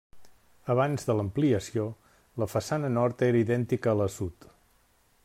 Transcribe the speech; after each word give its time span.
Abans 0.73 1.05
de 1.09 1.15
l'ampliació, 1.19 1.85
la 2.45 2.49
façana 2.55 2.91
nord 2.97 3.25
era 3.29 3.43
idèntica 3.45 3.93
a 3.93 3.97
la 4.03 4.09
sud. 4.19 4.53